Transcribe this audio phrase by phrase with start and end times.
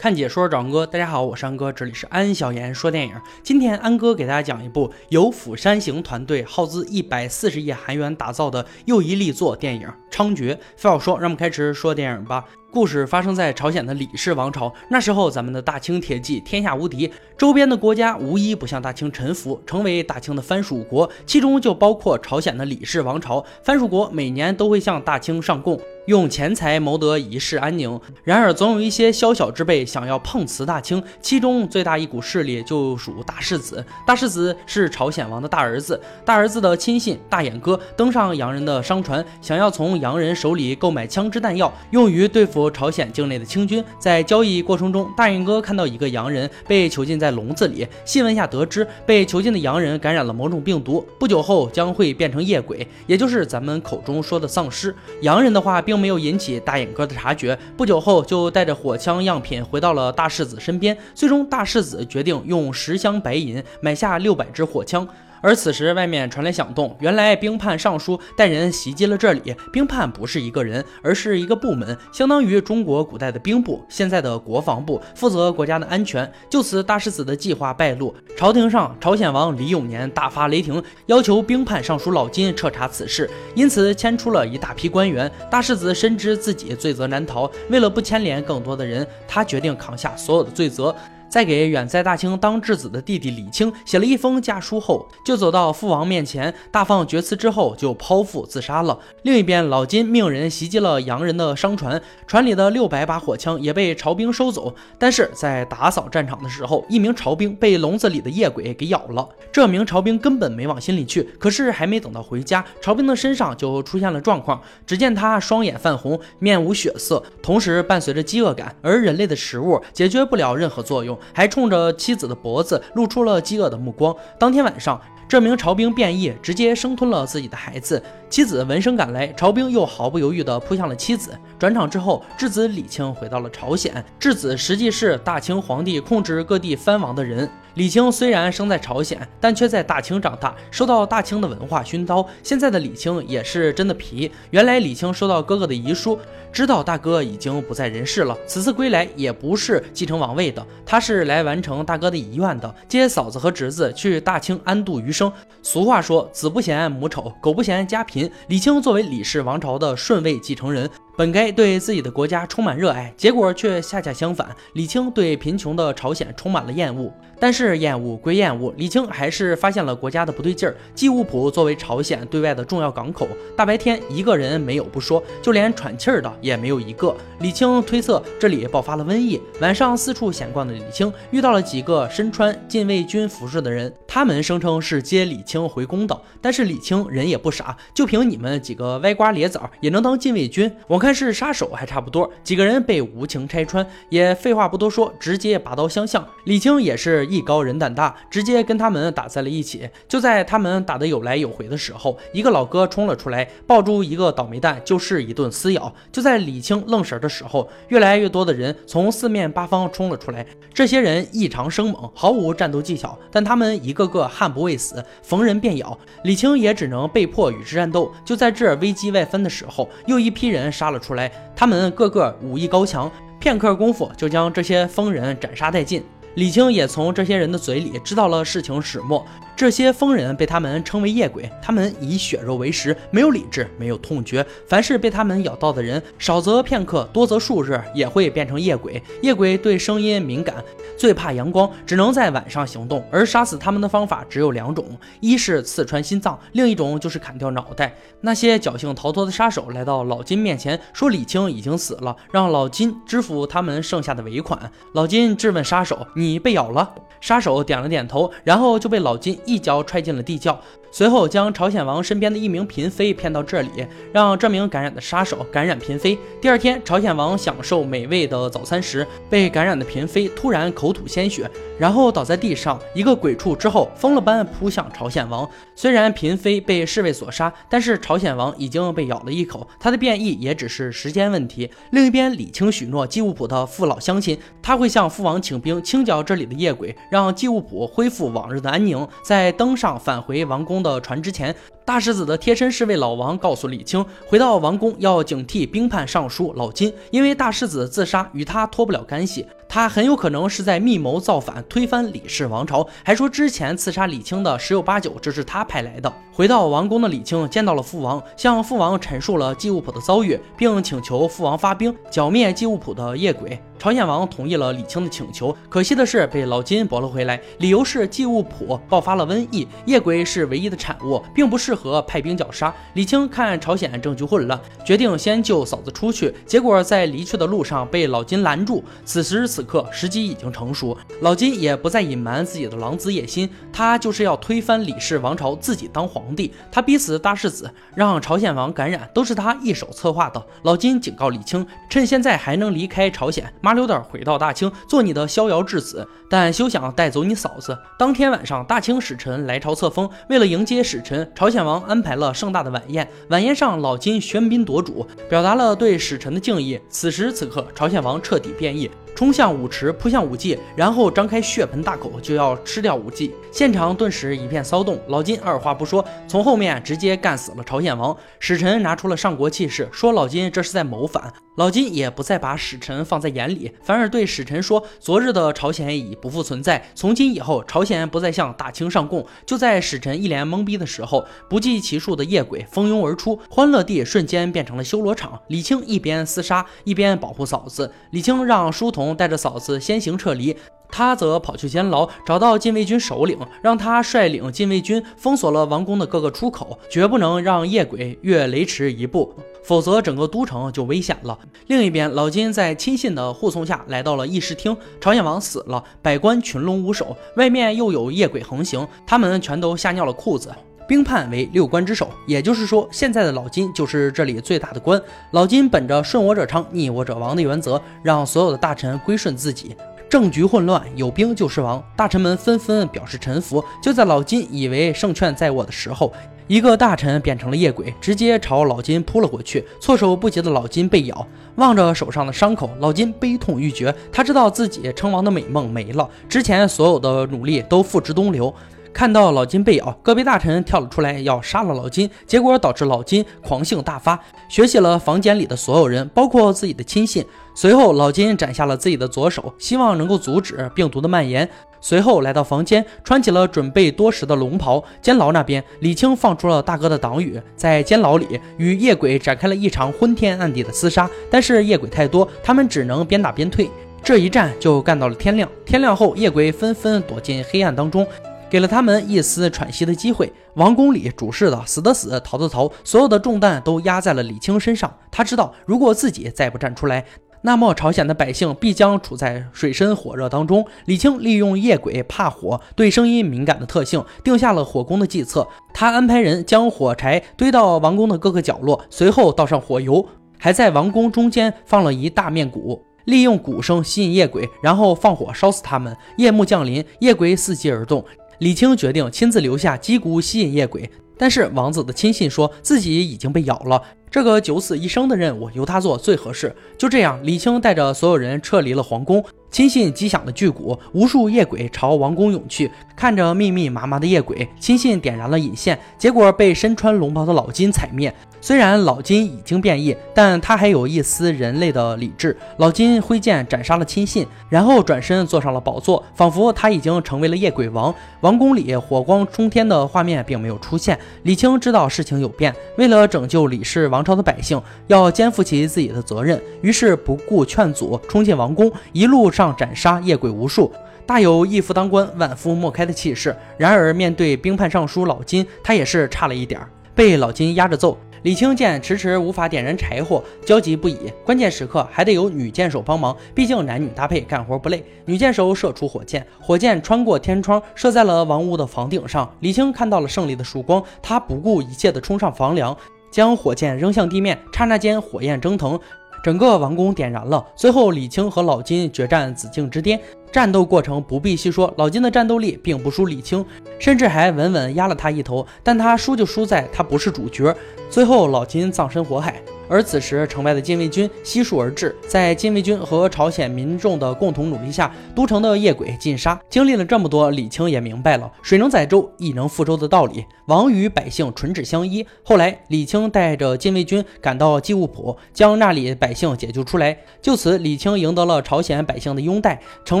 [0.00, 3.14] 看解说找安哥，大家好，我是安哥，这里是安小言说电影。
[3.42, 10.54] 今天安哥给大家讲一部由釜山行团队耗资一百四十亿韩元打造的又一力作电影《猖獗》。
[10.74, 12.46] 废话少说，让我们开始说电影吧。
[12.72, 23.44] 故事发生在朝鲜的李氏王朝，那时候咱们的大清铁骑天下无敌，周边的国家无一不向大清臣服，成为大清的藩属国，其中就包括朝鲜的李氏王朝。
[23.64, 25.80] 藩属国每年都会向大清上贡。
[26.06, 33.84] 用钱财谋得一世安宁，然而总有一些宵小之辈想要碰瓷大清，其中最大一股势力就属大世子。
[34.06, 43.84] 大世子是朝鲜王的大儿子，大儿子的亲信大眼哥登上洋人的商船，想要从洋人手里购买枪支弹药，用于对付朝鲜境内的清军。
[44.00, 54.92] 在交易过程中，大眼哥看到一个洋人被囚禁在笼子里，细问下得知，被囚禁的洋人感染了某种病毒，不久后将会变成夜鬼，也就是咱们口中说的丧尸。
[55.20, 56.00] 洋人的话并。
[56.00, 60.96] 没有引起大眼哥的察觉，不久后就带着火枪样品回到了大世子身边。
[61.14, 65.06] 最终，大世子决定用十箱白银买下六百支火枪。
[65.42, 69.54] 而此时，外面传来响动，原来兵判尚书带人袭击了这里。
[69.72, 76.30] 兵判不是一个人，而是一个部门，相当于中国古代的兵部，现在的国防部，负责国家的安全。
[76.48, 85.30] 就此，大世子的计划败露，朝廷上，朝鲜王李永年大发雷霆，要求兵判尚书老金彻查此事，因此牵出了一大批官员。
[85.50, 90.94] 大世子深知自己罪责难逃，为了不牵连更多的人，他决定扛下所有的罪责。
[91.30, 98.98] 在给远在大清当质子的弟弟李清写了一封家书后，就走到父王面前大放厥词，之后就剖腹自杀了。
[99.22, 104.74] 另一边，老金命人袭击了洋人的商船，船里的六百把火枪也被朝兵收走。
[104.98, 109.28] 但是在打扫战场的时候，一名朝兵被笼子里的夜鬼给咬了。
[109.52, 114.60] 这名朝兵根本没往心里去，可是还没等到回家，朝兵的身上就出现了状况。
[114.84, 121.16] 只见他双眼泛红，面无血色，同时伴随着饥饿感，而人类的食物解决不了任何作用。
[121.34, 124.14] 还冲着妻子的脖子露出了饥饿的目光。
[124.38, 128.02] 当天晚上，这名朝兵变异，直接生吞了自己的孩子。
[128.28, 131.36] 妻子闻声赶来，朝兵又毫不犹豫地扑向了妻子。
[131.58, 134.04] 转场之后，质子李清回到了朝鲜。
[134.18, 137.48] 质子实际是大清皇帝控制各地藩王的人。
[137.74, 142.26] 李清虽然生在朝鲜，但却在大清长大，受到大清的文化熏陶。
[142.42, 144.30] 现在的李清也是真的皮。
[144.50, 146.18] 原来李清收到哥哥的遗书，
[146.52, 148.36] 知道大哥已经不在人世了。
[148.46, 155.32] 此次归来也不是继承王位的，他是来完成大哥的遗愿的，接嫂子和侄子去大清安度余生。
[155.62, 158.30] 俗话说，子不嫌母丑，狗不嫌家贫。
[158.48, 160.90] 李清作为李氏王朝的顺位继承人。
[161.16, 164.48] 本该对自己的国家充满热爱，结果却恰恰相反。
[164.72, 170.74] 李清对贫穷的朝鲜充满了厌恶，但是厌恶归厌恶，李清还是发现了国家的不对劲儿。
[170.94, 177.14] 济乌浦作为朝鲜对外的重要港口，大白天一个人没有不说，就连喘气儿的也没有一个。
[177.40, 179.40] 李清推测这里爆发了瘟疫。
[179.60, 186.20] 晚上四处闲逛的李清遇到了几个身穿禁卫军服饰的人，他们声称是接李清回宫的。
[186.40, 190.68] 但是李清人也不傻，就凭你们几个歪瓜裂枣也能当禁卫军？
[190.88, 191.14] 我看。
[191.20, 196.26] 是杀手还差不多，几个人被无情拆穿，也废话不多说，直接拔刀相向。
[196.44, 199.86] 李青也是艺高人胆大，直接跟他们打在了一起。
[200.08, 205.94] 就在他们打得有来有回的时候，一个老哥冲了出来，抱住一个倒霉蛋就是一顿撕咬。
[206.10, 210.46] 就在李青愣神的时候，越来越多的人从四面八方冲了出来。
[210.72, 215.98] 这些人异常生猛，毫无战斗技巧，但他们一个个个悍不畏死，逢人便咬。
[216.24, 218.10] 李青也只能被迫与之战斗。
[218.24, 220.98] 就在这危机外分的时候，又一批人杀了。
[221.00, 226.04] 出来，他们个个武艺高强，片刻功夫就将这些疯人斩杀殆尽。
[226.34, 229.26] 李青也从这些人的嘴里知道了事情始末。
[229.60, 234.42] 这些疯人被他们称为夜鬼，他们以血肉为食，没有理智，没有痛觉。
[234.66, 239.02] 凡是被他们咬到的人，少则片刻，多则数日，也会变成夜鬼。
[239.20, 240.64] 夜鬼对声音敏感，
[240.96, 243.04] 最怕阳光，只能在晚上行动。
[243.10, 247.94] 而杀死他们的方法只有两种：一是刺穿心脏，另一种就是砍掉脑袋。
[248.22, 254.72] 那些侥幸逃脱的杀手来到老金面前，说李青已经死了，让老金支付他们剩下的尾款。
[254.94, 259.38] 老金质问杀手：“你被咬了？”杀手点了点头，然后就被老金。
[259.50, 260.60] 一脚踹进了地窖。
[260.92, 263.70] 随后将朝鲜王身边的一名嫔妃骗到这里，
[264.12, 266.18] 让这名感染的杀手感染嫔妃。
[266.40, 271.48] 第二天，朝鲜王享受美味的早餐时，被感染的嫔妃突然口吐鲜血，
[271.78, 275.48] 然后倒在地上，一个鬼畜之后疯了般扑向朝鲜王。
[275.76, 281.70] 虽然嫔妃被侍卫所杀，但是朝鲜王已经被咬了一口，他的变异也只是时间问题。
[281.92, 290.79] 另一边，李清许诺季务普的父老乡亲，他会向父王请兵清剿这里的夜鬼，让季务普恢复往日的安宁，再登上返回王宫。
[290.82, 291.54] 的船之前，
[291.90, 299.44] 大世子的贴身侍卫老王告诉李青，回到王宫要警惕兵叛尚书老金，因为大世子自杀与他脱不了干系。
[299.68, 302.86] 他很有可能是在密谋造反，推翻李氏王朝。
[303.04, 306.12] 还说之前刺杀李青的十有八九，这是他派来的。
[306.32, 313.60] 回到王宫的李青见到了父王，向父王陈述了季务普的遭遇，并请求父王发兵剿灭季务普的夜鬼。
[313.78, 322.74] 朝鲜王同意了李青的请求，可惜的是被老金驳了回来，理由是季务普爆发了瘟疫，夜鬼是唯一的产物，并不适合和派兵绞杀。
[322.92, 328.84] 李青看朝鲜政局混乱，决定先救嫂子出去，结果在离去的路上被老金拦住。
[329.06, 336.52] 此时此刻，时机已经成熟，老金也不再隐瞒自己的狼子野心，他就是要推翻李氏王朝，自己当皇帝。
[336.70, 340.44] 他逼死大世子，让朝鲜王感染，都是他一手策划的。
[340.62, 343.52] 老金警告李青，趁现在还能离开朝鲜。
[343.60, 347.78] 麻溜的回到大清，做你的逍遥质子，但休想带走你嫂子。
[347.98, 353.08] 当天晚上，大清使臣来朝册封，为了迎接使臣，朝鲜王王安排了盛大的晚宴。
[353.28, 356.80] 晚宴上，老金喧宾夺主，表达了对使臣的敬意。
[356.88, 358.90] 此时此刻，朝鲜王彻底变异。
[359.20, 363.34] 冲向武池，扑向武纪，然后张开血盆大口就要吃掉武纪。
[363.52, 364.98] 现场顿时一片骚动。
[365.08, 368.16] 老金二话不说，从后面直接干死了朝鲜王。
[368.38, 371.30] 使臣拿出了上国气势，说老金这是在谋反。
[371.56, 385.38] 老金也不再把使臣放在眼里，反而对使臣说：“昨日的朝鲜已不复存在，从今以后，朝鲜不再向大清上贡。”就在使臣一脸懵逼的时候，不计其数的夜鬼蜂拥而出，欢乐地瞬间变成了修罗场。
[385.48, 387.92] 李青一边厮杀，一边保护嫂子。
[388.12, 389.09] 李青让书童。
[389.16, 390.56] 带着嫂子先行撤离，
[390.88, 401.38] 他则跑去监牢，找到禁卫军首领，让他率领禁卫军封锁了王宫的各个出口，绝不能让夜鬼越雷池一步，否则整个都城就危险了。
[401.68, 410.50] 另一边，老金在亲信的护送下来到了议事厅，朝鲜王死了，百官群龙无首，外面又有夜鬼横行，他们全都吓尿了裤子。
[410.90, 415.00] 兵叛为六官之首，也就是说，现在的老金就是这里最大的官。
[415.30, 419.76] 老金本着顺我者昌，逆我者亡的原则，让所有的大臣归顺自己。
[420.08, 423.64] 政局混乱，有兵就是王，大臣们纷纷表示臣服。
[423.80, 426.12] 就在老金以为胜券在握的时候，
[426.48, 429.64] 一个大臣变成了夜鬼，直接朝老金扑了过去。
[429.80, 433.94] 措手不及的老金被咬，望着手上的伤口，老金悲痛欲绝。
[434.10, 438.52] 他知道自己称王的美梦没了，之前所有的努力都付之东流。
[438.92, 447.24] 看到老金被咬，个别大臣跳了出来要杀了老金，结果导致老金狂性大发，血洗了房间里的所有人，包括自己的亲信。
[447.54, 451.48] 随后，老金斩下了自己的左手，希望能够阻止病毒的蔓延。
[451.80, 454.82] 随后来到房间，穿起了准备多时的龙袍。
[455.00, 461.08] 监牢那边，李青放出了大哥的党羽，在监牢里与夜鬼展开了一场昏天暗地的厮杀。
[461.30, 463.70] 但是夜鬼太多，他们只能边打边退。
[464.02, 465.48] 这一战就干到了天亮。
[465.64, 468.06] 天亮后，夜鬼纷纷躲进黑暗当中。
[468.50, 470.32] 给了他们一丝喘息的机会。
[470.54, 474.92] 王宫里主事的死的死，逃的逃，所有的重担都压在了李青身上。
[475.10, 477.04] 他知道，如果自己再不站出来，
[477.42, 480.66] 那么朝鲜的百姓必将处在水深火热当中。
[480.84, 485.48] 李青利用夜鬼怕火、对声音敏感的特性，定下了火攻的计策。
[485.72, 490.06] 他安排人将火柴堆到王宫的各个角落，随后倒上火油，
[490.36, 495.96] 还在王宫中间放了一大面鼓，利用鼓声吸引夜鬼，然后放火烧死他们。
[496.18, 498.04] 夜幕降临，夜鬼伺机而动。
[498.40, 506.54] 李青决定亲自留下击鼓吸引夜鬼，但是王子的亲信说自己已经被咬了，这个九死一生的任务由他做最合适。
[506.76, 509.24] 就这样，李青带着所有人撤离了皇宫。
[509.50, 512.70] 亲信击响了巨鼓，无数夜鬼朝王宫涌去。
[512.94, 518.14] 看着密密麻麻的夜鬼，亲信点燃了引线，结果被身穿龙袍的老金踩灭。
[518.40, 522.34] 虽然老金已经变异，但他还有一丝人类的理智。
[522.58, 527.92] 老金挥剑斩杀了亲信，然后转身坐上了宝座，仿佛他已经成为了夜鬼王。
[528.20, 530.96] 王宫里火光冲天的画面并没有出现。
[531.24, 539.30] 李青知道事情有变，为了拯救李氏王王朝的百姓，要肩负起自己的责任，于是不顾劝阻，冲进王宫，一路。
[539.30, 540.72] 上斩杀夜鬼无数，
[541.04, 543.36] 大有一夫当关，万夫莫开的气势。
[543.58, 546.58] 然而面对兵叛尚书老金，他也是差了一点，
[546.94, 547.98] 被老金压着揍。
[548.22, 551.12] 李青见迟迟无法点燃柴火，焦急不已。
[551.24, 554.84] 关键时刻还得有女箭手帮忙，毕竟男女搭配干活不累。
[555.04, 559.32] 女箭手射出火箭，火箭穿过天窗，射在了王屋的房顶上。
[559.40, 562.76] 李青看到了胜利的曙光，他不顾一切地冲上房梁，
[563.10, 564.38] 将火箭扔向地面。
[564.52, 565.78] 刹那间，火焰蒸腾。
[566.22, 567.42] 整个王宫点燃了。
[567.56, 569.98] 最后，李青和老金决战紫禁之巅，
[570.30, 571.72] 战斗过程不必细说。
[571.78, 573.42] 老金的战斗力并不输李青，
[573.78, 575.46] 甚至还稳稳压了他一头。
[575.62, 577.56] 但他输就输在他不是主角。
[577.88, 579.40] 最后，老金葬身火海。
[579.70, 586.38] 而此时城外的禁卫军悉数而至，在禁卫军和朝鲜民众的共同努力下，都城的夜鬼尽杀。
[586.50, 590.26] 经历了这么多，李清也明白了“水能载舟，亦能覆舟”的道理。
[590.46, 592.04] 王与百姓唇齿相依。
[592.24, 596.98] 后来，李清带着禁卫军赶到祭物浦，将那里百姓解救出来。
[597.22, 600.00] 就此，李清赢得了朝鲜百姓的拥戴，成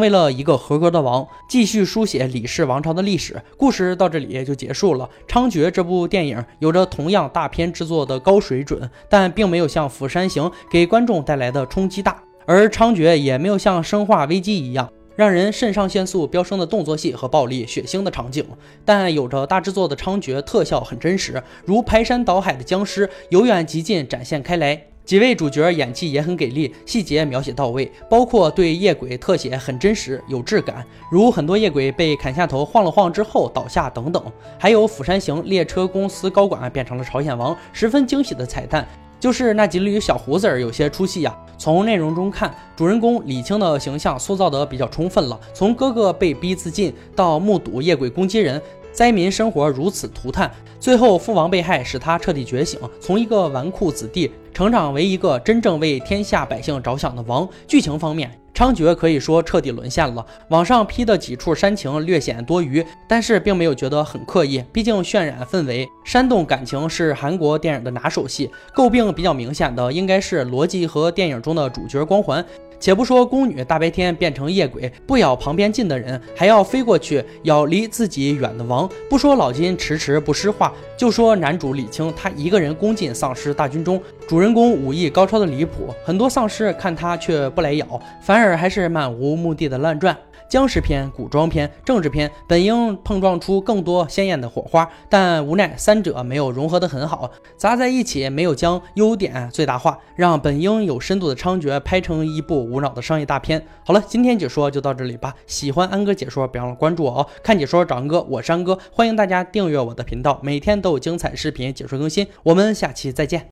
[0.00, 3.40] 为了一个合格的王，继续书写李氏王朝的历史。
[3.56, 5.08] 故事到这里就结束了。
[5.32, 14.90] 《猖獗》这部电影有着同样大片制作的高水准，但并没没有像《釜山行》给观众带来的冲击大，而《猖獗》也没有像《生化危机》一样。
[15.16, 18.42] 让人肾上腺素飙升的动作戏和暴力血腥的场景，
[18.86, 24.82] 但有着大制作的猖獗特效很真实，如排山倒海的僵尸由远及近展现开来。
[25.04, 34.24] 几位主角演技也很给力，细节描写到位，包括对夜鬼特写很真实有质感，如很多夜鬼被砍下头晃了晃之后倒下等等。
[34.56, 38.86] 还有《釜山行》列车公司高管变成了朝鲜王，十分惊喜的彩蛋。
[39.20, 41.36] 就是那几缕小胡子儿有些出戏呀。
[41.58, 45.38] 从内容中看，主人公李青的形象塑造得比较充分了。
[45.52, 48.60] 从哥哥被逼自尽，到目睹夜鬼攻击人，
[48.90, 50.50] 灾民生活如此涂炭，
[50.80, 57.48] 最后父王被害，使他彻底觉醒，从一个纨绔子弟成长为一个真正为天下百姓着想的王。
[57.66, 58.30] 剧情方面。
[58.52, 60.26] 猖獗可以说彻底沦陷了。
[60.50, 64.62] 网上批的几处煽情略显多余，但是并没有觉得很刻意。
[64.70, 68.50] 毕竟渲染氛围、煽动感情是韩国电影的拿手戏。
[68.74, 72.44] 诟病比较明显的应该是逻辑和电影中的主角光环。
[72.80, 78.88] 且不说宫女大白天变成夜鬼，不咬旁边近的人，还要飞过去咬离自己远的王。
[79.08, 90.16] 不说老金迟迟不施话，就说男主李青，他一个人攻进丧尸大军中，主人公武艺高超的离谱，很多丧尸看他却不来咬，反而还是漫无目的的乱转。
[90.50, 103.64] 僵尸片、古装片、政治片本应碰撞出更多鲜艳的火花，但无奈三者没有融合得很好，砸在一起没有将优点最大化，让本应有深度的猖獗拍成一部无脑的商业大片。
[103.84, 105.32] 好了，今天解说就到这里吧。
[105.46, 107.26] 喜欢安哥解说，别忘了关注我哦。
[107.44, 112.26] 看解说找安哥，我是安哥，欢迎大家订阅我的频道，每天都有精彩视频解说更新。
[112.42, 113.46] 我们下期再见。